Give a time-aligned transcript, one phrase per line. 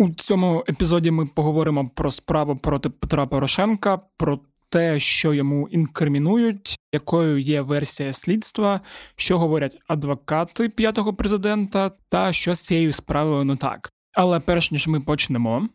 [0.00, 6.78] У цьому епізоді ми поговоримо про справу проти Петра Порошенка, про те, що йому інкримінують,
[6.92, 8.80] якою є версія слідства,
[9.16, 13.90] що говорять адвокати п'ятого президента, та що з цією справою не так.
[14.14, 15.68] Але перш ніж ми почнемо,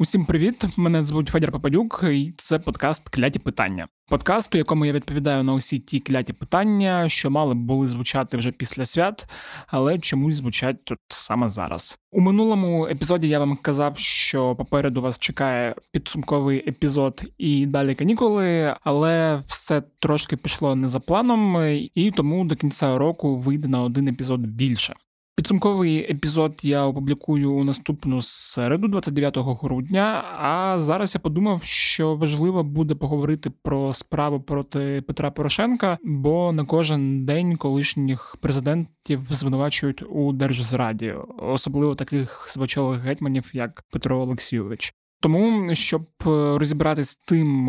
[0.00, 0.64] Усім привіт!
[0.76, 3.88] Мене звуть Федір Попадюк, і це подкаст Кляті питання.
[4.08, 8.36] Подкаст, у якому я відповідаю на усі ті кляті питання, що мали б були звучати
[8.36, 9.26] вже після свят,
[9.66, 11.98] але чомусь звучать тут саме зараз.
[12.12, 18.76] У минулому епізоді я вам казав, що попереду вас чекає підсумковий епізод і далі канікули,
[18.82, 24.08] але все трошки пішло не за планом, і тому до кінця року вийде на один
[24.08, 24.94] епізод більше.
[25.36, 30.24] Підсумковий епізод я опублікую у наступну середу, 29 грудня.
[30.38, 36.64] А зараз я подумав, що важливо буде поговорити про справу проти Петра Порошенка, бо на
[36.64, 44.94] кожен день колишніх президентів звинувачують у держзраді, особливо таких свочових гетьманів, як Петро Олексійович.
[45.20, 47.68] Тому щоб е, розібратись з тим,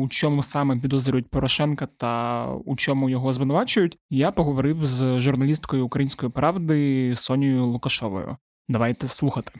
[0.00, 6.32] у чому саме підозрюють Порошенка та у чому його звинувачують, я поговорив з журналісткою української
[6.32, 8.36] правди Сонією Лукашовою.
[8.68, 9.52] Давайте слухати.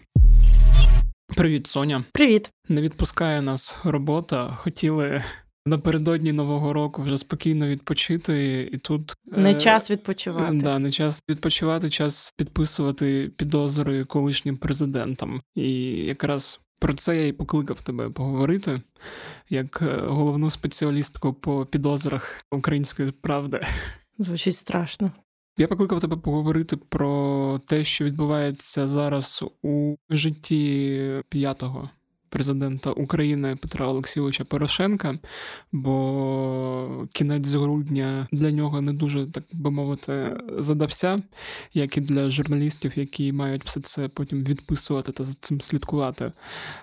[1.36, 2.04] Привіт, Соня.
[2.12, 2.50] Привіт.
[2.68, 4.54] Не відпускає нас робота.
[4.54, 5.22] Хотіли
[5.66, 9.54] напередодні нового року вже спокійно відпочити, і тут не е...
[9.54, 10.56] час відпочивати.
[10.56, 15.42] Да, не час відпочивати, час підписувати підозри колишнім президентам.
[15.54, 18.80] І якраз про це я і покликав тебе поговорити
[19.50, 23.60] як е, головну спеціалістку по підозрах української правди.
[24.18, 25.12] Звучить страшно.
[25.58, 31.90] Я покликав тебе поговорити про те, що відбувається зараз у житті п'ятого
[32.32, 35.18] президента України Петра Олексійовича Порошенка,
[35.72, 41.22] бо кінець грудня для нього не дуже, так би мовити, задався,
[41.74, 46.32] як і для журналістів, які мають все це потім відписувати та за цим слідкувати.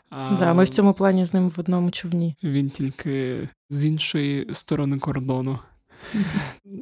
[0.10, 2.36] А да, Ми в цьому плані з ним в одному човні.
[2.44, 5.60] Він тільки з іншої сторони кордону.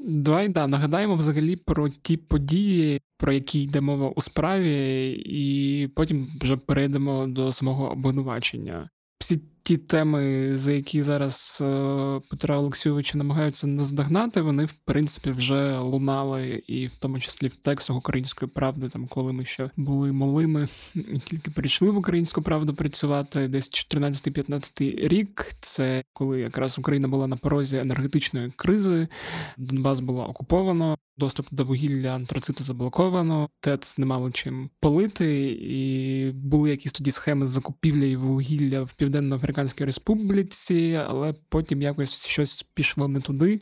[0.08, 6.28] Давай да, нагадаємо взагалі про ті події, про які йде мова у справі, і потім
[6.42, 8.90] вже перейдемо до самого обвинувачення.
[9.20, 15.78] Всі ті теми, за які зараз е, Петра Олексійовича намагаються наздогнати, вони в принципі вже
[15.78, 20.68] лунали, і в тому числі в текстах української правди, там коли ми ще були малими
[20.96, 25.52] і тільки прийшли в українську правду працювати, десь 14-15 рік.
[25.62, 29.08] Це коли якраз Україна була на порозі енергетичної кризи,
[29.58, 30.98] Донбас було окуповано.
[31.18, 37.48] Доступ до вугілля антрациту заблоковано, ТЕЦ не мало чим полити, і були якісь тоді схеми
[37.48, 43.62] закупівлі вугілля в Південно-Африканській Республіці, але потім якось щось пішло не туди.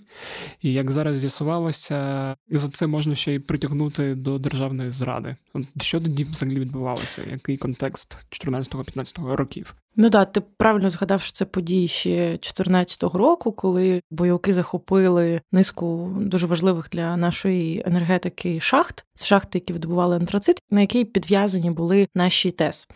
[0.62, 5.36] І як зараз з'ясувалося, за це можна ще й притягнути до державної зради.
[5.54, 7.24] От Що тоді взагалі відбувалося?
[7.32, 9.76] Який контекст 14-15 років?
[9.98, 16.14] Ну да, ти правильно згадав, що це події ще 2014 року, коли бойовики захопили низку
[16.22, 19.06] дуже важливих для нашої енергетики шахт.
[19.14, 22.88] Це шахти, які видобували антрацит, на які підв'язані були наші ТЕС.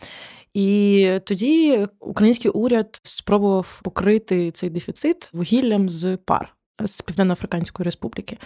[0.54, 6.56] І тоді український уряд спробував покрити цей дефіцит вугіллям з пар
[6.86, 8.38] з Південно-Африканської Республіки.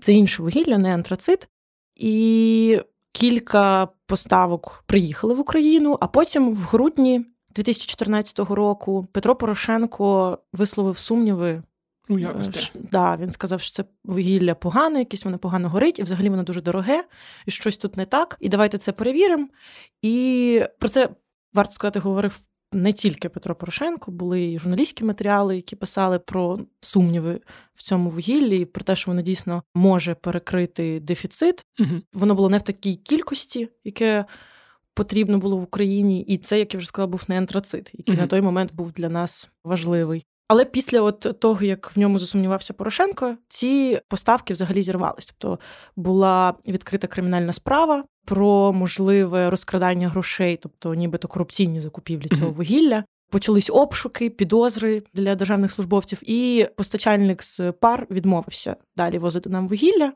[0.00, 1.48] Це інше вугілля, не антрацит.
[1.96, 2.80] І
[3.12, 7.24] кілька поставок приїхали в Україну, а потім в грудні
[7.54, 11.62] 2014 року Петро Порошенко висловив сумніви.
[12.08, 12.70] У якості.
[12.92, 16.60] Да, Він сказав, що це вугілля погане, якесь воно погано горить, і взагалі воно дуже
[16.60, 17.04] дороге,
[17.46, 18.36] і щось тут не так.
[18.40, 19.48] І давайте це перевіримо.
[20.02, 21.08] І про це
[21.54, 22.40] варто сказати, говорив
[22.72, 27.40] не тільки Петро Порошенко, були і журналістські матеріали, які писали про сумніви
[27.74, 31.64] в цьому вугіллі, і про те, що воно дійсно може перекрити дефіцит.
[31.78, 32.00] Угу.
[32.12, 34.24] Воно було не в такій кількості, яке
[34.94, 38.18] потрібно було в Україні, і це, як я вже сказала, був не антрацит, який mm-hmm.
[38.18, 40.24] на той момент був для нас важливий.
[40.50, 45.26] Але після от того, як в ньому засумнівався Порошенко, ці поставки взагалі зірвались.
[45.26, 45.58] Тобто
[45.96, 53.04] була відкрита кримінальна справа про можливе розкрадання грошей, тобто нібито корупційні закупівлі цього вугілля.
[53.30, 60.12] Почались обшуки, підозри для державних службовців, і постачальник з пар відмовився далі возити нам вугілля.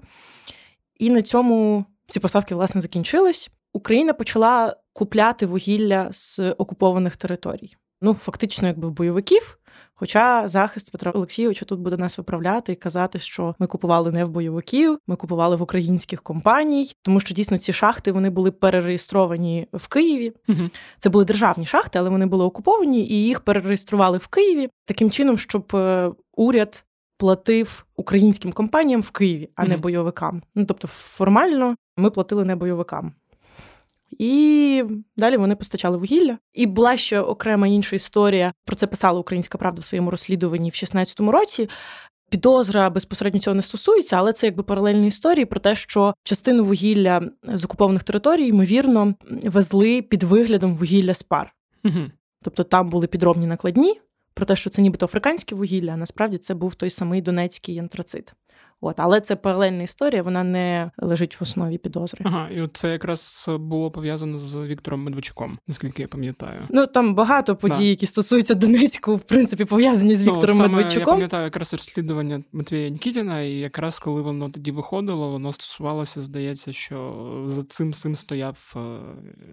[0.98, 3.50] І на цьому ці поставки власне закінчились.
[3.74, 7.76] Україна почала купляти вугілля з окупованих територій.
[8.00, 9.58] Ну, фактично, якби в бойовиків.
[9.94, 14.28] Хоча захист Петра Олексійовича тут буде нас виправляти і казати, що ми купували не в
[14.28, 19.88] бойовиків, ми купували в українських компаній, тому що дійсно ці шахти вони були перереєстровані в
[19.88, 20.32] Києві.
[20.48, 20.70] Угу.
[20.98, 25.38] Це були державні шахти, але вони були окуповані і їх перереєстрували в Києві таким чином,
[25.38, 26.84] щоб е, уряд
[27.18, 30.42] платив українським компаніям в Києві, а не бойовикам.
[30.54, 33.12] Ну тобто, формально ми платили не бойовикам.
[34.18, 34.84] І
[35.16, 36.38] далі вони постачали вугілля.
[36.52, 38.52] І була ще окрема інша історія.
[38.64, 41.68] Про це писала Українська Правда в своєму розслідуванні в 16-му році.
[42.30, 47.30] Підозра безпосередньо цього не стосується, але це якби паралельні історії про те, що частину вугілля
[47.42, 49.14] з окупованих територій, ймовірно,
[49.44, 51.54] везли під виглядом вугілля з пар.
[51.84, 52.00] Угу.
[52.42, 54.00] Тобто там були підробні накладні
[54.34, 58.32] про те, що це нібито африканське вугілля, а насправді це був той самий донецький антрацит.
[58.80, 62.20] От, але це паралельна історія, вона не лежить в основі підозри.
[62.24, 66.60] Ага, і це якраз було пов'язано з Віктором Медведчуком, наскільки я пам'ятаю.
[66.70, 67.82] Ну там багато подій, Да.
[67.82, 72.88] які стосуються Донецьку, в принципі, пов'язані з Ну, Віктором саме Я пам'ятаю якраз розслідування Матвія
[72.88, 78.74] Нікітіна, і якраз коли воно тоді виходило, воно стосувалося, здається, що за цим всім стояв
[78.76, 78.80] е,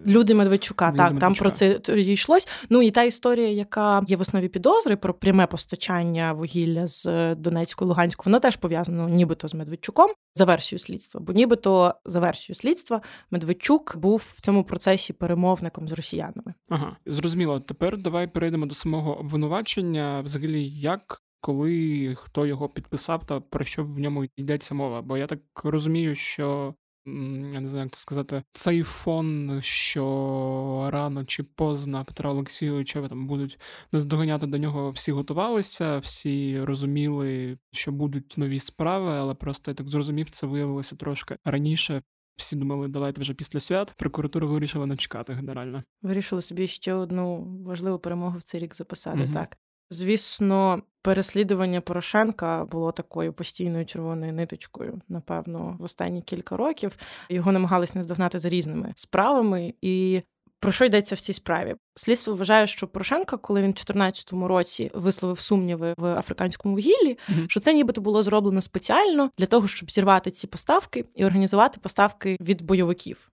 [0.06, 2.48] Люди Медведчука, Люди так, там про це тоді йшлось.
[2.70, 7.34] Ну і та історія, яка є в основі підозри про пряме постачання вугілля з е,
[7.34, 11.20] Донецької Луганську, воно теж пов'язано нібито з Медведчуком за версією слідства.
[11.20, 13.00] Бо нібито за версією слідства
[13.30, 16.54] Медведчук був в цьому процесі перемовником з росіянами.
[16.68, 17.60] Ага, зрозуміло.
[17.60, 20.20] Тепер давай перейдемо до самого обвинувачення.
[20.20, 25.02] Взагалі, як, коли, хто його підписав та про що в ньому йдеться мова?
[25.02, 26.74] Бо я так розумію, що.
[27.06, 33.26] Я не знаю, як це сказати, цей фон, що рано чи поздно Петра Олексійовича там
[33.26, 33.60] будуть
[33.92, 39.88] наздоганяти до нього, всі готувалися, всі розуміли, що будуть нові справи, але просто я так
[39.88, 42.02] зрозумів, це виявилося трошки раніше.
[42.36, 43.94] Всі думали, давайте вже після свят.
[43.98, 45.82] Прокуратура вирішила не чекати генерально.
[46.02, 49.18] Вирішили собі ще одну важливу перемогу в цей рік записати.
[49.18, 49.32] Мгм.
[49.32, 49.56] Так
[49.90, 55.00] звісно, переслідування Порошенка було такою постійною червоною ниточкою.
[55.08, 56.96] Напевно, в останні кілька років
[57.28, 60.22] його намагались наздогнати за різними справами і.
[60.60, 61.74] Про що йдеться в цій справі?
[61.94, 67.46] Слідство вважає, що Порошенко, коли він в 2014 році висловив сумніви в африканському вугіллі, Мгм.
[67.48, 72.36] що це нібито було зроблено спеціально для того, щоб зірвати ці поставки і організувати поставки
[72.40, 73.30] від бойовиків.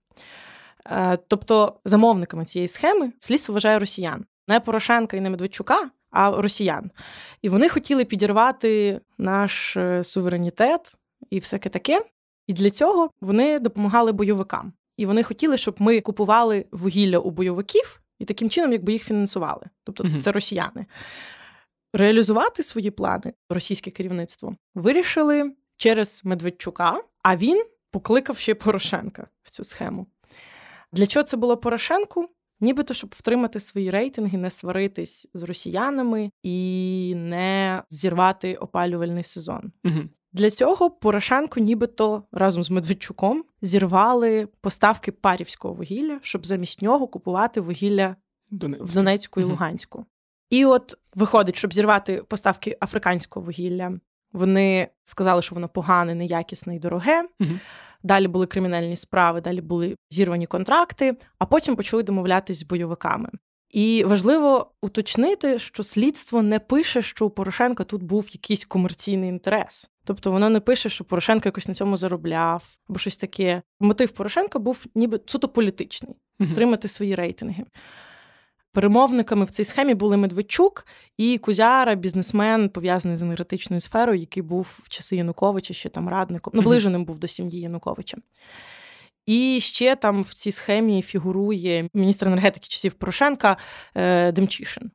[0.86, 6.90] Е, Тобто замовниками цієї схеми слідство вважає росіян, не Порошенка і не Медведчука, а росіян.
[7.42, 10.94] І вони хотіли підірвати наш е, суверенітет
[11.30, 12.02] і всяке таке.
[12.46, 14.72] І для цього вони допомагали бойовикам.
[14.96, 19.66] І вони хотіли, щоб ми купували вугілля у бойовиків і таким чином, якби їх фінансували.
[19.84, 20.20] Тобто Мгм.
[20.20, 20.86] це росіяни.
[21.94, 29.64] Реалізувати свої плани російське керівництво вирішили через Медведчука, а він покликав ще Порошенка в цю
[29.64, 30.06] схему.
[30.92, 32.28] Для чого це було Порошенку?
[32.60, 39.72] Нібито щоб втримати свої рейтинги, не сваритись з росіянами і не зірвати опалювальний сезон.
[39.84, 40.10] Мгм.
[40.32, 47.60] Для цього Порошенко, нібито разом з Медведчуком, зірвали поставки парівського вугілля, щоб замість нього купувати
[47.60, 48.16] вугілля
[48.50, 48.84] Донецьк.
[48.84, 49.50] в Донецьку і Мгм.
[49.52, 50.06] Луганську.
[50.50, 54.00] І от виходить, щоб зірвати поставки африканського вугілля,
[54.32, 57.22] вони сказали, що воно погане, неякісне і дороге.
[57.40, 57.60] Мгм.
[58.02, 63.30] Далі були кримінальні справи, далі були зірвані контракти, а потім почали домовлятись з бойовиками.
[63.70, 69.90] І важливо уточнити, що слідство не пише, що у Порошенка тут був якийсь комерційний інтерес.
[70.04, 73.62] Тобто воно не пише, що Порошенко якось на цьому заробляв або щось таке.
[73.80, 77.64] Мотив Порошенка був ніби суто політичний отримати свої рейтинги.
[78.72, 80.86] Перемовниками в цій схемі були Медведчук
[81.16, 86.52] і Кузяра, бізнесмен, пов'язаний з енергетичною сферою, який був в часи Януковича, ще там радником,
[86.56, 88.16] наближеним був до сім'ї Януковича.
[89.26, 93.56] І ще там в цій схемі фігурує міністр енергетики часів Порошенка
[93.94, 94.90] е, Демчишин.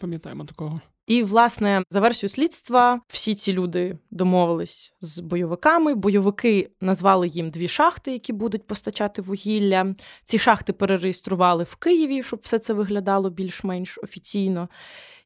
[0.00, 0.80] Пам'ятаємо такого.
[1.08, 5.94] І, власне, за версією слідства, всі ці люди домовились з бойовиками.
[5.94, 9.94] Бойовики назвали їм дві шахти, які будуть постачати вугілля.
[10.24, 14.68] Ці шахти перереєстрували в Києві, щоб все це виглядало більш-менш офіційно.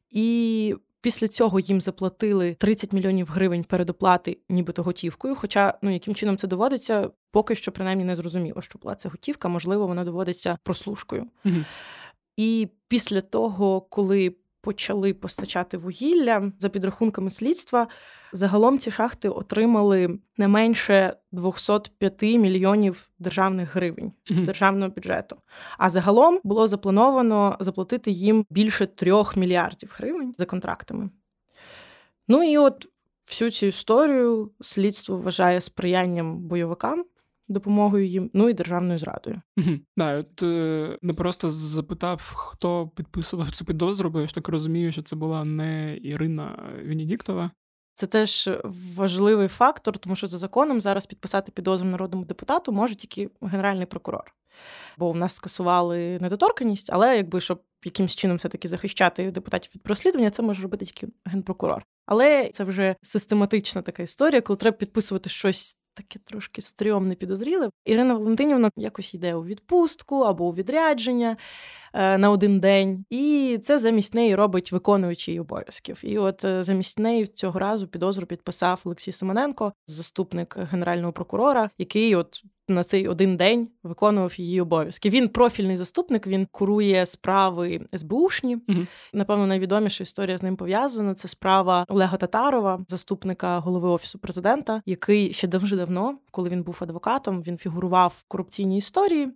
[0.09, 5.35] І після цього їм заплатили 30 мільйонів гривень передоплати, нібито готівкою.
[5.35, 9.47] Хоча, ну яким чином це доводиться, поки що принаймні не зрозуміло, що була це готівка,
[9.47, 11.25] можливо, вона доводиться прослушкою.
[11.43, 11.65] Мгм.
[12.37, 17.87] І після того, коли почали постачати вугілля за підрахунками слідства,
[18.31, 25.35] загалом ці шахти отримали не менше 205 мільйонів державних гривень з державного бюджету.
[25.77, 31.09] А загалом було заплановано заплатити їм більше 3 мільярдів гривень за контрактами.
[32.27, 32.87] Ну і от
[33.27, 37.05] всю цю історію слідство вважає сприянням бойовикам,
[37.47, 39.41] допомогою їм, ну і державною зрадою.
[39.57, 39.81] Мгм.
[39.97, 44.91] Да, от е, не просто запитав, хто підписував цю підозру, бо я ж так розумію,
[44.91, 47.51] що це була не Ірина Венедіктова.
[47.95, 48.49] Це теж
[48.95, 54.33] важливий фактор, тому що за законом зараз підписати підозру народному депутату може тільки генеральний прокурор.
[54.97, 60.31] Бо в нас скасували недоторканність, але якби щоб якимсь чином все-таки захищати депутатів від розслідування,
[60.31, 61.85] це може робити тільки генпрокурор.
[62.05, 67.69] Але це вже систематична така історія, коли треба підписувати щось таке трошки стрьомне підозріле.
[67.85, 71.37] Ірина Валентинівна якось йде у відпустку або у відрядження
[71.93, 75.99] е, на один день, і це замість неї робить виконуючий обов'язків.
[76.03, 82.15] І от е, замість неї цього разу підозру підписав Олексій Семененко, заступник генерального прокурора, який
[82.15, 85.09] от на цей один день виконував її обов'язки.
[85.09, 88.57] Він профільний заступник, він курує справи СБУшні.
[88.67, 88.79] Угу.
[89.13, 91.13] Напевно, найвідоміша історія з ним пов'язана.
[91.13, 96.77] Це справа Олега Татарова, заступника голови офісу президента, який ще дуже давно, коли він був
[96.81, 99.29] адвокатом, він фігурував в корупційній історії,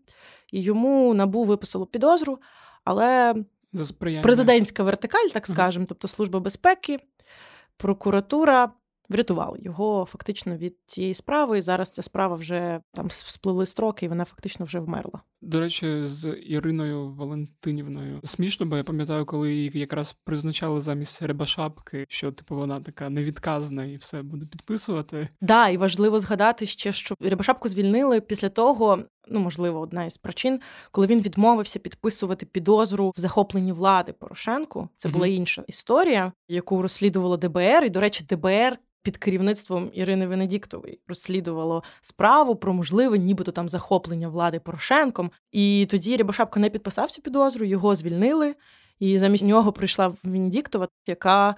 [0.53, 2.39] і йому набу виписало підозру,
[2.83, 3.35] але
[3.73, 3.93] За
[4.23, 5.87] президентська вертикаль, так скажемо, угу.
[5.89, 6.99] тобто служба безпеки,
[7.77, 8.71] прокуратура
[9.09, 11.57] врятували його фактично від цієї справи.
[11.57, 15.21] І зараз ця справа вже там сплили строки, і вона фактично вже вмерла.
[15.41, 22.05] До речі, з Іриною Валентинівною смішно, бо я пам'ятаю, коли її якраз призначали замість Рябошапки,
[22.09, 25.29] що типу вона така невідказна і все буде підписувати.
[25.41, 29.03] Да, і важливо згадати ще, що Рябошапку звільнили після того.
[29.29, 30.59] Ну, можливо, одна із причин,
[30.91, 34.89] коли він відмовився підписувати підозру в захопленні влади Порошенку.
[34.95, 37.83] Це була інша історія, яку розслідувало ДБР.
[37.83, 44.27] І, до речі, ДБР під керівництвом Ірини Венедіктової розслідувало справу про можливе, нібито там захоплення
[44.27, 45.31] влади Порошенком.
[45.51, 48.55] І тоді Рябошапка не підписав цю підозру, його звільнили,
[48.99, 51.55] і замість нього прийшла Венедіктова, яка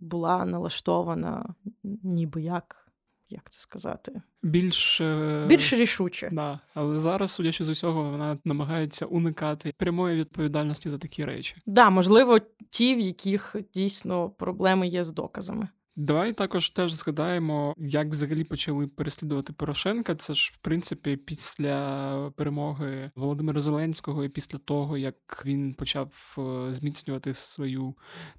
[0.00, 1.54] була налаштована,
[2.02, 2.85] ніби як.
[3.28, 4.22] Як це сказати?
[4.42, 5.02] Більш
[5.46, 6.28] більш рішуче.
[6.32, 6.60] Да.
[6.74, 11.56] Але зараз, судячи з усього, вона намагається уникати прямої відповідальності за такі речі.
[11.66, 12.38] Да, можливо,
[12.70, 15.68] ті, в яких дійсно проблеми є з доказами.
[15.98, 20.14] Давай також теж згадаємо, як взагалі почали переслідувати Порошенка.
[20.14, 26.74] Це ж в принципі після перемоги Володимира Зеленського, і після того як він почав е,
[26.74, 27.94] зміцнювати свою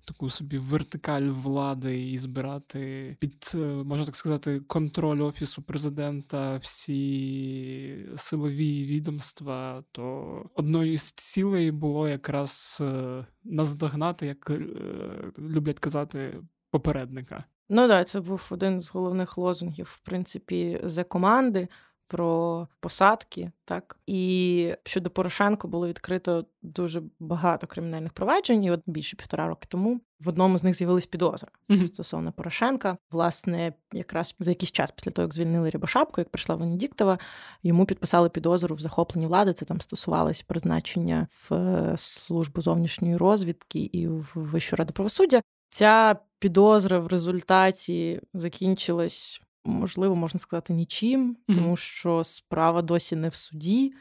[0.05, 8.05] таку собі вертикаль влади і збирати під е, можна так сказати контроль офісу президента всі
[8.17, 14.51] силові відомства, то одною з цілей було якраз е, наздогнати, як
[15.39, 16.39] люблять казати
[16.71, 17.43] попередника.
[17.69, 21.67] Ну так, це був один з головних лозунгів, в принципі, за команди
[22.07, 23.51] про посадки.
[23.65, 28.63] Так і щодо Порошенко було відкрито дуже багато кримінальних проваджень.
[28.63, 31.87] І От більше півтора роки тому в одному з них з'явились підозри mm-hmm.
[31.87, 32.97] стосовно Порошенка.
[33.11, 37.19] Власне, якраз за якийсь час після того, як звільнили Рябошапку, як прийшла Венедіктова,
[37.63, 39.53] йому підписали підозру в захопленні влади.
[39.53, 45.41] Це там стосувалось призначення в е, службу зовнішньої розвідки і в Вищу раду правосуддя.
[45.69, 51.55] Ця підозра в результаті закінчилась, можливо, можна сказати, нічим, mm-hmm.
[51.55, 53.93] тому що справа досі не в суді.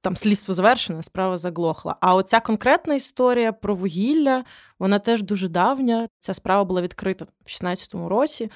[0.00, 1.96] Там слідство завершене, справа заглохла.
[2.00, 4.44] А оця конкретна історія про вугілля,
[4.78, 6.08] вона теж дуже давня.
[6.20, 8.50] Ця справа була відкрита в 16-му році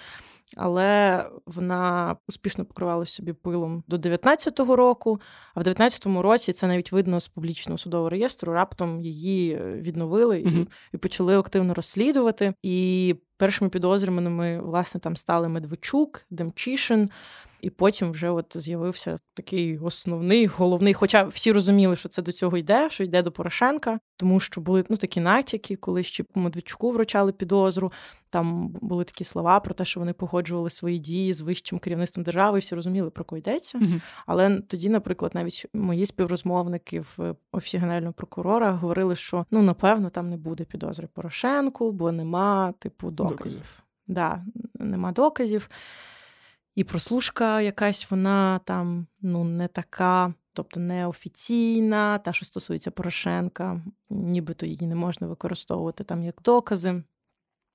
[0.57, 5.21] але вона успішно покривала собі пилом до 19-го року.
[5.55, 8.53] А в 19-му році це навіть видно з публічного судового реєстру.
[8.53, 10.67] Раптом її е, відновили і, угу.
[10.95, 12.55] і почали активно розслідувати.
[12.63, 17.11] І першими підозрюваними, власне, там стали Медведчук, Демчишин.
[17.61, 20.95] І потім вже от з'явився такий основний, головний.
[20.95, 24.85] Хоча всі розуміли, що це до цього йде, що йде до Порошенка, тому що були
[24.89, 27.93] ну такі натяки, коли ще Медведчуку вручали підозру.
[28.31, 32.59] Там були такі слова про те, що вони погоджували свої дії з вищим керівництвом держави,
[32.59, 33.79] і всі розуміли, про кого йдеться.
[33.79, 40.11] mm Але тоді, наприклад, навіть мої співрозмовники в офісі генерального прокурора говорили, що ну напевно
[40.11, 43.39] там не буде підозри Порошенку, бо нема типу доказів.
[43.39, 43.83] доказів.
[44.07, 44.45] Да,
[44.75, 45.69] Нема доказів.
[46.77, 54.67] І прослушка якась вона там ну не така, тобто неофіційна, та, що стосується Порошенка, нібито
[54.67, 57.03] її не можна використовувати там як докази.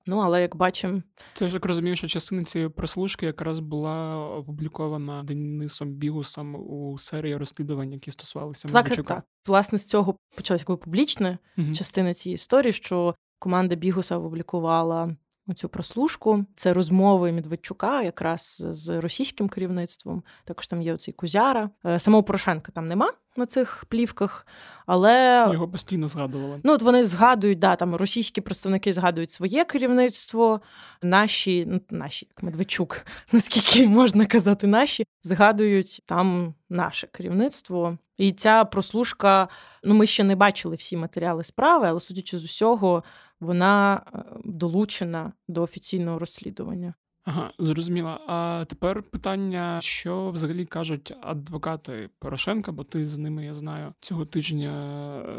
[0.06, 1.02] Ну, але як бачимо,
[1.34, 7.38] це ж як розумію, що частина цієї прослушки якраз була опублікована Денисом Бігусом у серії
[7.38, 9.24] розслідувань, які стосувалися так, так, так.
[9.48, 11.74] Власне, з цього почалася публічна угу.
[11.74, 15.16] частина цієї історії, що команда Бігуса опублікувала
[15.56, 16.46] цю прослушку.
[16.56, 20.24] Це розмови Медведчука якраз з російським керівництвом.
[20.46, 21.70] Також там є оцей Кузяра.
[21.86, 24.48] Е, самого Порошенка там нема на цих плівках,
[24.86, 26.60] але його постійно згадували.
[26.64, 30.62] Ну от вони згадують, да, там російські представники згадують своє керівництво,
[31.02, 37.98] наші, ну наші, як Медведчук, наскільки можна казати, наші згадують там наше керівництво.
[38.18, 39.48] І ця прослушка,
[39.84, 43.04] ну ми ще не бачили всі матеріали справи, але судячи з усього,
[43.42, 46.94] вона е, долучена до офіційного розслідування.
[47.24, 48.20] Ага, зрозуміло.
[48.28, 54.26] А тепер питання, що взагалі кажуть адвокати Порошенка, бо ти з ними, я знаю, цього
[54.26, 54.72] тижня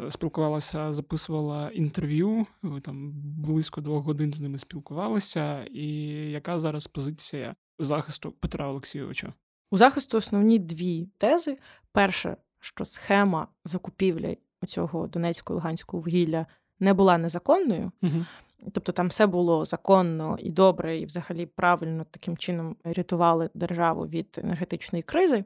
[0.06, 2.46] е, спілкувалася, записувала інтерв'ю.
[2.62, 5.64] Ви там близько двох годин з ними спілкувалися.
[5.64, 5.86] І
[6.30, 9.32] яка зараз позиція захисту Петра Олексійовича?
[9.70, 11.58] У захисту основні дві тези:
[11.92, 16.46] перше, що схема закупівлі цього донецького луганського вугілля
[16.82, 17.92] не була незаконною.
[18.02, 18.26] Угу.
[18.72, 24.40] Тобто там все було законно і добре, і взагалі правильно таким чином рятували державу від
[24.42, 25.44] енергетичної кризи.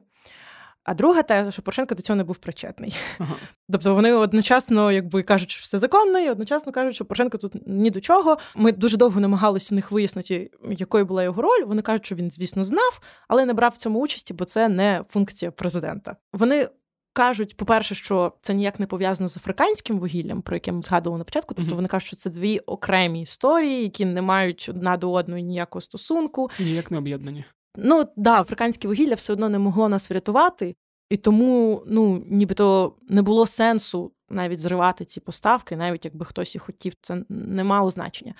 [0.83, 2.95] А друга теза, що Порошенко до цього не був причетний.
[3.19, 3.35] Ага.
[3.71, 7.89] Тобто вони одночасно, якби кажуть, що все законно, і одночасно кажуть, що Порошенко тут ні
[7.89, 8.37] до чого.
[8.55, 11.63] Ми дуже довго намагалися у них вияснити, якою була його роль.
[11.65, 15.03] Вони кажуть, що він, звісно, знав, але не брав в цьому участі, бо це не
[15.09, 16.15] функція президента.
[16.33, 16.69] Вони
[17.17, 21.23] кажуть, по-перше, що це ніяк не пов'язано з африканським вугіллям, про яке ми згадували на
[21.23, 21.53] початку.
[21.53, 21.75] Тобто mm-hmm.
[21.75, 26.49] вони кажуть, що це дві окремі історії, які не мають одна до одної ніякого стосунку.
[26.59, 27.45] Ніяк не об'єднані.
[27.75, 30.75] Ну да, африканське вугілля все одно не могло нас врятувати,
[31.09, 34.11] і тому ну нібито не було сенсу.
[34.29, 38.33] Навіть зривати ці поставки, навіть якби хтось і хотів, це не мало значення.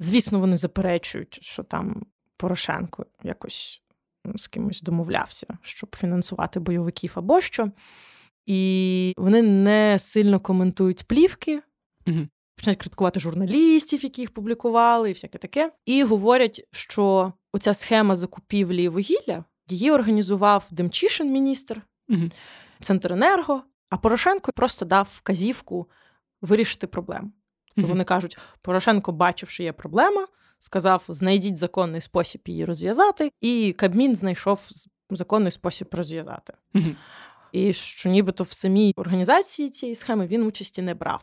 [0.00, 2.06] Звісно, вони заперечують, що там
[2.36, 3.82] Порошенко якось
[4.36, 7.70] з кимось домовлявся, щоб фінансувати бойовиків або що
[8.48, 11.62] і вони не сильно коментують плівки.
[12.06, 12.28] Угу.
[12.56, 15.72] Починають критикувати журналістів, які їх публікували, і всяке таке.
[15.86, 22.22] І говорять, що оця схема закупівлі вугілля її організував Демчишин, міністр, угу.
[22.80, 25.90] Центренерго, а Порошенко просто дав вказівку
[26.42, 27.32] вирішити проблему.
[27.76, 27.88] То угу.
[27.88, 30.26] вони кажуть, Порошенко бачив, що є проблема,
[30.58, 34.60] сказав: знайдіть законний спосіб її розв'язати, і Кабмін знайшов
[35.10, 36.54] законний спосіб розв'язати.
[36.74, 36.94] Угу
[37.52, 41.22] і що нібито в самій організації цієї схеми він участі не брав.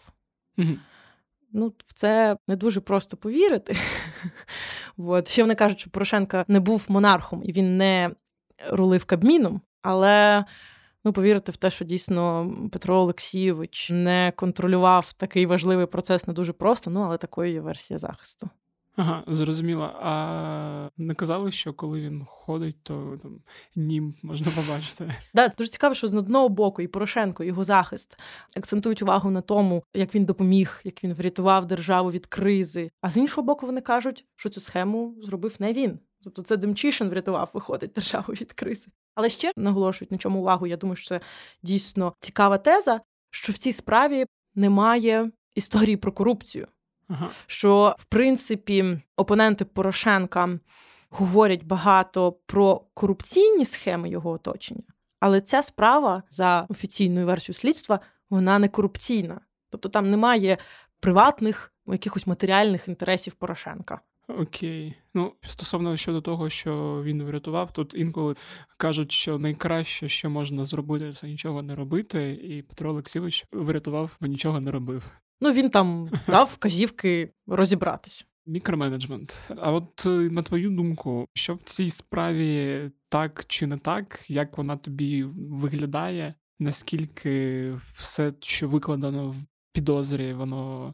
[0.58, 0.78] Угу.
[1.52, 3.78] Ну, в це не дуже просто повірити.
[4.98, 5.28] От.
[5.28, 8.12] Ще вони кажуть, що Порошенко не був монархом і він не
[8.70, 10.46] рулив Кабміном, але
[11.04, 16.54] ну, повірити в те, що дійсно Петро Олексійович не контролював такий важливий процес не дуже
[16.54, 18.50] просто, ну але такою є версія захисту.
[18.96, 19.92] Ага, зрозуміло.
[20.02, 23.40] А не казали, що коли він ходить, то там
[23.76, 25.14] нім можна побачити.
[25.34, 28.18] Да, дуже цікаво, що з одного боку і Порошенко, і його захист
[28.58, 32.92] акцентують увагу на тому, як він допоміг, як він врятував державу від кризи.
[33.02, 36.00] А з іншого боку, вони кажуть, що цю схему зробив не він.
[36.24, 38.92] Тобто це Демчишин врятував, виходить державу від кризи.
[39.16, 40.68] Але ще наголошують на чому увагу.
[40.68, 41.22] Я думаю, що це
[41.64, 46.68] дійсно цікава теза, що в цій справі немає історії про корупцію.
[47.08, 47.30] Ага.
[47.48, 50.60] Що в принципі опоненти Порошенка
[51.10, 54.84] говорять багато про корупційні схеми його оточення,
[55.20, 60.58] але ця справа за офіційною версією слідства вона не корупційна, тобто там немає
[61.00, 64.02] приватних якихось матеріальних інтересів Порошенка.
[64.28, 68.36] Окей, ну стосовно щодо того, що він врятував, тут інколи
[68.78, 74.28] кажуть, що найкраще, що можна зробити, це нічого не робити, і Петро Олексійович врятував, бо
[74.28, 75.12] нічого не робив.
[75.42, 78.26] Ну він там дав вказівки розібратись.
[78.48, 79.50] Мікроменеджмент.
[79.58, 84.58] А от е, на твою думку, що в цій справі так чи не так, як
[84.58, 86.34] вона тобі виглядає?
[86.60, 90.94] Наскільки все, що викладено в підозрі, воно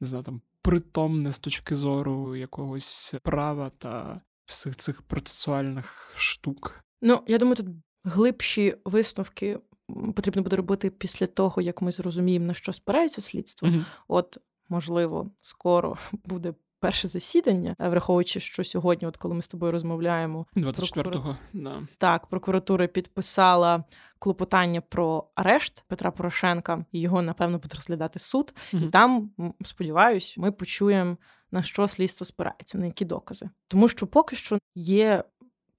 [0.00, 6.84] не знаю, там притомне з точки зору якогось права та всіх цих процесуальних штук?
[7.02, 7.66] Ну я думаю, тут
[8.04, 9.58] глибші висновки
[10.14, 13.68] потрібно буде робити після того, як ми зрозуміємо, на що спирається слідство.
[13.68, 16.54] uh От, можливо, скоро буде.
[16.80, 21.38] Перше засідання, враховуючи, що сьогодні, от коли ми з тобою розмовляємо, 24-го, прокура...
[21.52, 21.82] да.
[21.98, 23.84] так, прокуратура підписала
[24.18, 28.54] клопотання про арешт Петра Порошенка, і його напевно буде розглядати суд.
[28.72, 29.30] uh І там,
[29.64, 31.16] сподіваюсь, ми почуємо
[31.50, 35.24] на що слідство спирається, на які докази, тому що поки що є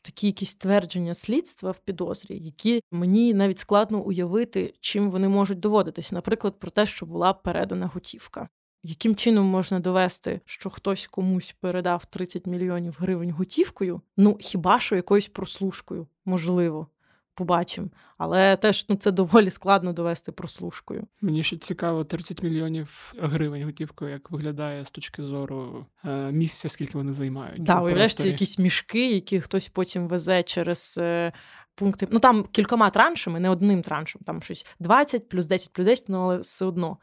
[0.01, 6.11] такі якісь твердження слідства в підозрі, які мені навіть складно уявити, чим вони можуть доводитись.
[6.11, 8.49] Наприклад, про те, що була передана готівка.
[8.83, 14.01] Яким чином можна довести, що хтось комусь передав 30 мільйонів гривень готівкою?
[14.17, 16.87] Ну хіба що якоюсь прослушкою, можливо
[17.39, 17.87] побачимо.
[18.17, 21.07] Але теж ну це доволі складно довести прослушкою.
[21.21, 26.97] Мені ще цікаво 30 мільйонів гривень готівкою, як виглядає з точки зору е, місця, скільки
[26.97, 27.63] вони займають.
[27.63, 30.97] Да, уявляєш, це якісь мішки, які хтось потім везе через.
[31.01, 31.31] Е,
[31.75, 36.09] пункти, ну там кількома траншами, не одним траншем, там щось 20 плюс 10 плюс 10,
[36.09, 36.97] ну, але все одно.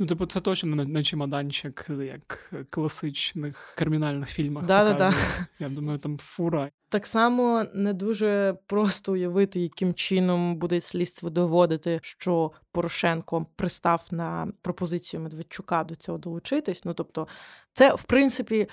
[0.00, 4.64] Ну, типу, це точно не чемоданчик, як класичних кримінальних фільмах.
[4.64, 5.14] Да, да, да.
[5.58, 6.70] Я думаю, там фура.
[6.88, 14.52] Так само не дуже просто уявити, яким чином буде слідство доводити, що Порошенко пристав на
[14.62, 16.84] пропозицію Медведчука до цього долучитись.
[16.84, 17.28] Ну тобто,
[17.72, 18.68] це в принципі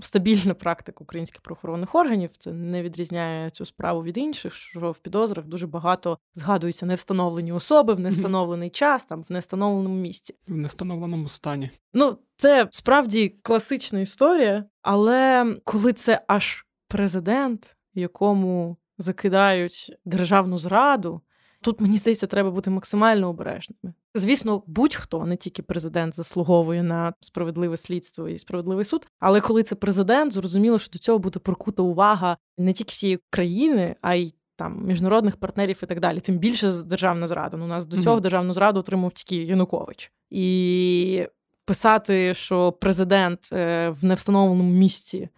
[0.00, 2.30] стабільна практика українських правоохоронних органів.
[2.38, 7.94] Це не відрізняє цю справу від інших, що в підозрах дуже багато згадуються невстановлені особи
[7.94, 10.34] в невстановлений час, там в невстановленому місці.
[10.48, 11.70] В невстановленому стані.
[11.94, 21.20] Ну, це справді класична історія, але коли це аж президент, якому закидають державну зраду.
[21.60, 23.94] Тут мені здається, треба бути максимально обережними.
[24.14, 29.06] Звісно, будь-хто, не тільки президент, заслуговує на справедливе слідство і справедливий суд.
[29.20, 33.96] Але коли це президент, зрозуміло, що до цього буде прокута увага не тільки всієї країни,
[34.00, 36.20] а й там міжнародних партнерів і так далі.
[36.20, 37.56] Тим більше державна зрада.
[37.56, 38.20] Ну, у нас до цього mm-hmm.
[38.20, 40.12] державну зраду отримав тільки Янукович.
[40.30, 41.26] І
[41.64, 45.28] писати, що президент е, в невстановленому місці.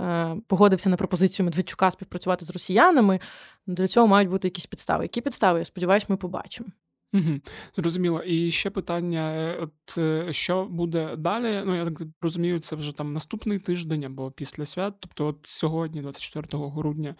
[0.00, 3.20] Е, погодився на пропозицію Медведчука співпрацювати з росіянами.
[3.66, 5.04] Для цього мають бути якісь підстави.
[5.04, 5.58] Які підстави?
[5.58, 6.68] Я сподіваюся, ми побачимо.
[7.12, 7.40] Угу,
[7.76, 8.22] Зрозуміло.
[8.22, 11.62] І ще питання: е, от е, що буде далі?
[11.66, 14.94] Ну, я так розумію, це вже там наступний тиждень або після свят.
[15.00, 17.14] Тобто, от сьогодні, 24 грудня,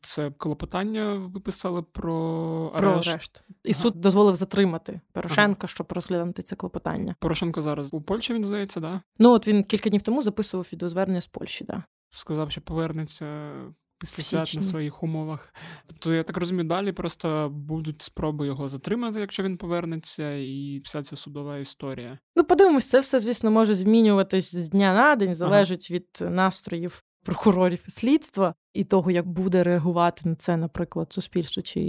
[0.00, 3.04] це клопотання виписали про арешт.
[3.04, 3.42] Про арешт.
[3.64, 3.82] І ага.
[3.82, 5.68] суд дозволив затримати Порошенка, ага.
[5.68, 7.16] щоб розглянути це клопотання.
[7.20, 9.00] Порошенко зараз у Польщі він здається, да?
[9.18, 11.84] Ну от він кілька днів тому записував відеозвернення з Польщі, да.
[12.16, 13.52] Сказав, що повернеться
[13.98, 15.54] після свят на своїх умовах.
[15.86, 21.02] Тобто, я так розумію, далі просто будуть спроби його затримати, якщо він повернеться, і вся
[21.02, 22.18] ця судова історія.
[22.36, 25.98] Ну, подивимось, це все, звісно, може змінюватись з дня на день, залежить ага.
[25.98, 31.80] від настроїв прокурорів і слідства і того, як буде реагувати на це, наприклад, суспільство чи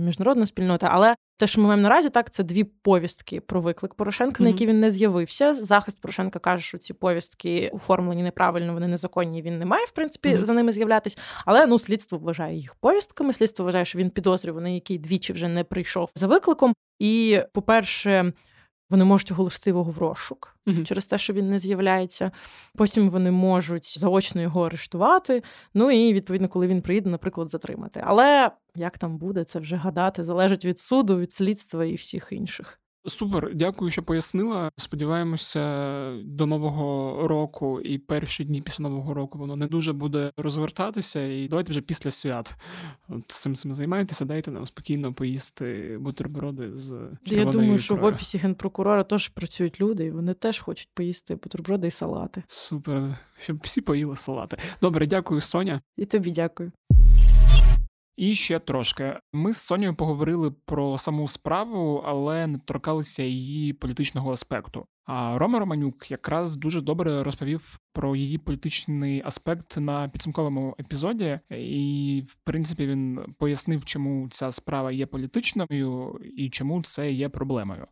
[0.00, 0.88] міжнародна спільнота.
[0.92, 4.42] Але те, що ми маємо наразі, так це дві повістки про виклик Порошенка, mm-hmm.
[4.42, 5.54] на які він не з'явився.
[5.54, 9.42] Захист Порошенка каже, що ці повістки оформлені неправильно, вони незаконні.
[9.42, 10.44] Він не має в принципі mm-hmm.
[10.44, 11.18] за ними з'являтись.
[11.44, 13.32] Але ну слідство вважає їх повістками.
[13.32, 16.74] Слідство вважає, що він підозрюваний, який двічі вже не прийшов за викликом.
[16.98, 18.32] І, по-перше,
[18.90, 22.30] вони можуть оголосити його в розшук uh через те, що він не з'являється.
[22.76, 25.42] Потім вони можуть заочно його арештувати.
[25.74, 28.02] Ну і відповідно, коли він приїде, наприклад, затримати.
[28.04, 32.80] Але як там буде, це вже гадати залежить від суду, від слідства і всіх інших.
[33.06, 34.70] Супер, дякую, що пояснила.
[34.76, 35.60] Сподіваємося,
[36.24, 41.22] до нового року і перші дні після нового року воно не дуже буде розвертатися.
[41.22, 42.56] І давайте вже після свят
[43.08, 48.38] От цим цим займайтеся, дайте нам спокійно поїсти бутерброди з Я думаю, що в офісі
[48.38, 52.42] генпрокурора теж працюють люди, і вони теж хочуть поїсти бутерброди і салати.
[52.48, 54.56] Супер, щоб всі поїли салати.
[54.82, 55.80] Добре, дякую, Соня.
[55.96, 56.72] І тобі дякую.
[58.18, 59.18] І ще трошки.
[59.32, 64.86] Ми з Сонією поговорили про саму справу, але не торкалися її політичного аспекту.
[65.10, 72.24] А Рома Романюк якраз дуже добре розповів про її політичний аспект на підсумковому епізоді, і
[72.28, 77.86] в принципі він пояснив, чому ця справа є політичною і чому це є проблемою.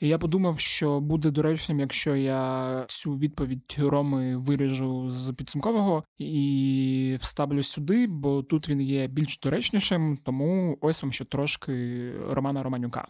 [0.00, 7.18] І я подумав, що буде доречним, якщо я всю відповідь Роми виріжу з підсумкового і
[7.20, 13.08] вставлю сюди, бо тут він є більш доречнішим, тому ось вам ще трошки Романа Романюка.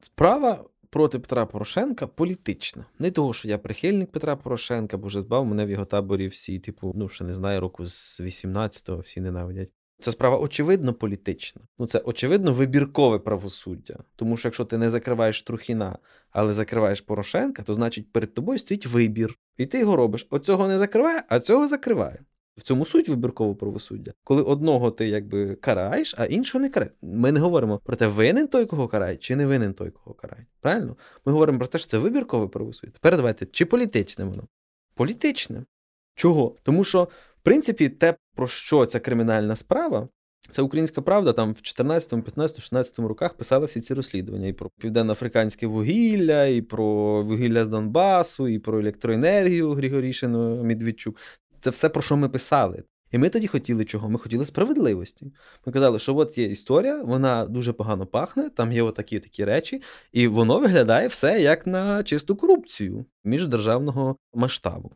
[0.00, 2.86] Справа проти Петра Порошенка політична.
[2.98, 6.58] Не того, що я прихильник Петра Порошенка, бо вже збав мене в його таборі всі,
[6.58, 9.70] типу, ну ще не знаю, року з 18-го всі ненавидять.
[10.00, 11.62] Це справа очевидно політична.
[11.78, 13.98] Ну це очевидно вибіркове правосуддя.
[14.16, 15.98] Тому що якщо ти не закриваєш Трухіна,
[16.30, 19.38] але закриваєш Порошенка, то значить перед тобою стоїть вибір.
[19.56, 20.26] І ти його робиш.
[20.30, 22.18] Оцього не закриває, а цього закриває.
[22.60, 24.12] В цьому суть вибіркового правосуддя.
[24.24, 26.94] Коли одного ти якби караєш, а іншого не караєш.
[27.02, 30.48] Ми не говоримо про те, винен той, кого карають, чи не винен той, кого карають.
[30.60, 30.96] Правильно?
[31.24, 32.92] Ми говоримо про те, що це вибіркове правосуддя.
[32.92, 34.48] Тепер давайте, чи політичне воно?
[34.94, 35.64] Політичне.
[36.14, 36.56] Чого?
[36.62, 37.04] Тому що,
[37.38, 40.08] в принципі, те, про що ця кримінальна справа,
[40.50, 44.70] це українська правда, там в 14, 15, 16 роках писали всі ці розслідування і про
[44.80, 51.16] південно-африканське вугілля, і про вугілля з Донбасу, і про електроенергію Григорішину Медведчук.
[51.60, 52.82] Це все про що ми писали.
[53.12, 54.10] І ми тоді хотіли чого?
[54.10, 55.32] Ми хотіли справедливості.
[55.66, 59.82] Ми казали, що от є історія, вона дуже погано пахне, там є отакі такі речі,
[60.12, 64.92] і воно виглядає все як на чисту корупцію міждержавного масштабу.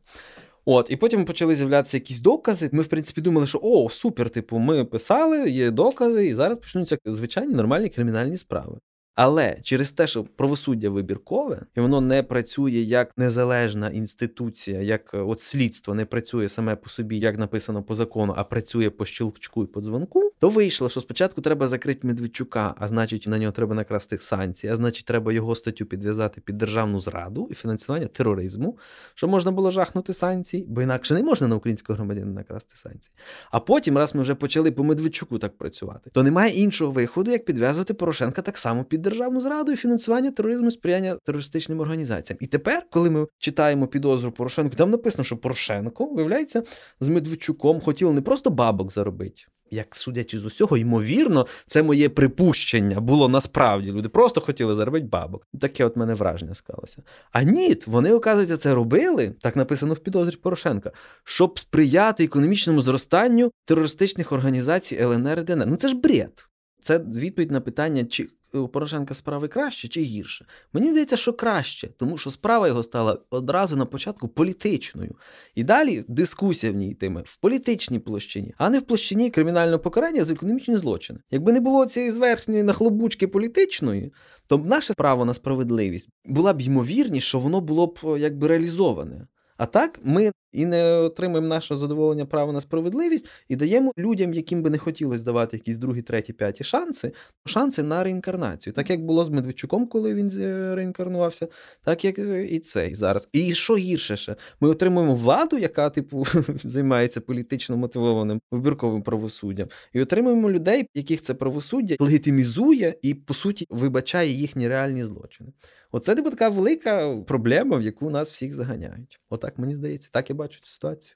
[0.64, 2.70] От, і потім почали з'являтися якісь докази.
[2.72, 6.98] Ми, в принципі, думали, що о, супер, типу, ми писали, є докази, і зараз почнуться
[7.04, 8.78] звичайні нормальні кримінальні справи.
[9.14, 15.18] Але через те, що правосуддя вибіркове, і воно не працює як незалежна інституція, як е,
[15.18, 19.64] от слідство не працює саме по собі, як написано по закону, а працює по щелчку
[19.64, 20.30] і по дзвонку.
[20.38, 24.76] то вийшло, що спочатку треба закрити Медведчука, а значить, на нього треба накрасти санкції, а
[24.76, 28.78] значить, треба його статтю підв'язати під державну зраду і фінансування тероризму,
[29.14, 33.14] щоб можна було жахнути санкції, бо інакше не можна на українського громадянина накрасти санкції.
[33.50, 37.44] А потім, раз ми вже почали по Медведчуку так працювати, то немає іншого виходу, як
[37.44, 42.38] підв'язувати Порошенка так само під державну зраду і фінансування тероризму, сприяння терористичним організаціям.
[42.40, 46.62] І тепер, коли ми читаємо підозру Порошенку, там написано, що Порошенко, виявляється,
[47.00, 49.42] з Медведчуком хотіли не просто бабок заробити.
[49.70, 53.92] Як судячи з усього, ймовірно, це моє припущення було насправді.
[53.92, 55.46] Люди просто хотіли заробити бабок.
[55.60, 57.02] Таке от мене враження склалося.
[57.32, 60.92] А ні, вони, оказується, це робили, так написано в підозрі Порошенка,
[61.24, 65.66] щоб сприяти економічному зростанню терористичних організацій ЛНР і ДНР.
[65.66, 66.48] Ну це ж бред.
[66.80, 70.46] Це відповідь на питання, чи у Порошенка справи краще чи гірше?
[70.72, 75.14] Мені здається, що краще, тому що справа його стала одразу на початку політичною.
[75.54, 80.24] І далі дискусія в ній йтиме в політичній площині, а не в площині кримінального покарання
[80.24, 81.20] за економічні злочини.
[81.30, 84.12] Якби не було цієї зверхньої нахлобучки політичної,
[84.46, 89.26] то наше право на справедливість була б ймовірність, що воно було б якби реалізоване.
[89.56, 94.62] А так ми і не отримуємо наше задоволення права на справедливість і даємо людям, яким
[94.62, 97.12] би не хотілося давати якісь другі, треті, п'яті шанси,
[97.46, 98.72] шанси на реінкарнацію.
[98.72, 100.30] Так як було з Медведчуком, коли він
[100.74, 101.48] реінкарнувався,
[101.84, 102.18] так як
[102.50, 103.28] і цей зараз.
[103.32, 106.26] І що гірше ще, ми отримуємо владу, яка, типу,
[106.64, 113.66] займається політично мотивованим вибірковим правосуддям, і отримуємо людей, яких це правосуддя легітимізує і, по суті,
[113.70, 115.50] вибачає їхні реальні злочини.
[115.94, 119.20] Оце типу, така велика проблема, в яку нас всіх заганяють.
[119.30, 121.14] Отак мені здається, так я бачу цю ситуацію.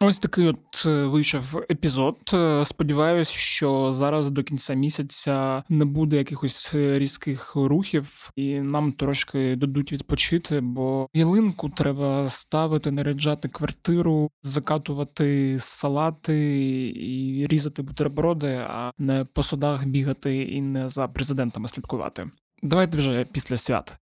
[0.00, 2.16] Ось такий от е, вийшов епізод.
[2.32, 9.56] Е, сподіваюсь, що зараз до кінця місяця не буде якихось різких рухів, і нам трошки
[9.56, 16.58] дадуть відпочити, бо ялинку треба ставити, наряджати квартиру, закатувати салати
[16.96, 22.30] і різати бутерброди, а не по судах бігати і не за президентами слідкувати.
[22.62, 23.98] Давайте вже після свят.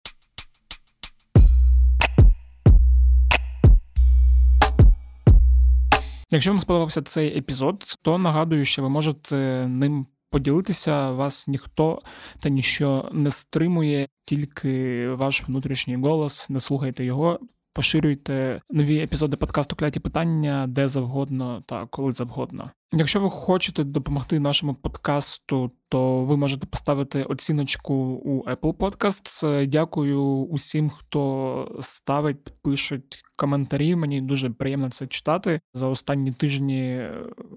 [6.30, 9.36] Якщо вам сподобався цей епізод, то нагадую, що ви можете
[9.68, 11.10] ним поділитися.
[11.10, 12.02] Вас ніхто
[12.38, 16.50] та ніщо не стримує, тільки ваш внутрішній голос.
[16.50, 17.40] Не слухайте його,
[17.74, 22.70] поширюйте нові епізоди подкасту Кляті питання де завгодно та коли завгодно.
[22.92, 29.66] Якщо ви хочете допомогти нашому подкасту, то ви можете поставити оціночку у Apple Podcasts.
[29.66, 33.96] Дякую усім, хто ставить, пишуть коментарі.
[33.96, 35.60] Мені дуже приємно це читати.
[35.74, 37.08] За останні тижні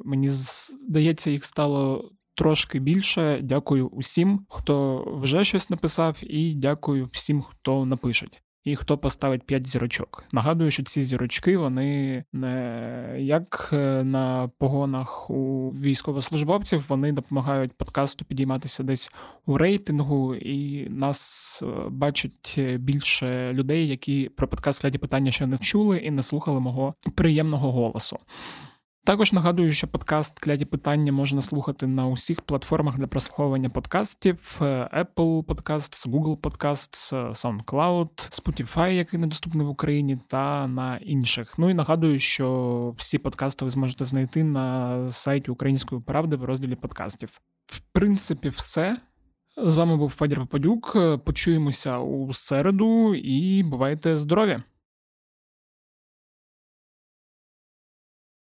[0.06, 2.12] мені здається, їх стало.
[2.39, 3.39] Трошки більше.
[3.43, 9.67] Дякую усім, хто вже щось написав, і дякую всім, хто напишеть і хто поставить 5
[9.67, 10.23] зірочок.
[10.32, 18.25] Нагадую, що ці зірочки вони не як е, на погонах у військовослужбовців, вони допомагають подкасту
[18.25, 19.12] підійматися десь
[19.45, 25.58] у рейтингу, і нас е, бачать більше людей, які про подкаст «Гляді питання ще не
[25.58, 28.19] чули і не слухали мого приємного голосу.
[29.08, 35.43] Також нагадую, що подкаст Кляді питання можна слухати на усіх платформах для прослуховування подкастів: Apple
[35.43, 38.10] Podcasts, Google Podcasts, SoundCloud,
[38.41, 41.54] Spotify, який недоступний в Україні, та на інших.
[41.58, 46.76] Ну і нагадую, що всі подкасти ви зможете знайти на сайті Української правди в розділі
[46.76, 47.30] подкастів.
[47.65, 48.98] В принципі, все.
[49.58, 50.98] З вами був Федір Попадюк.
[51.26, 54.60] Почуємося у середу і бувайте здорові!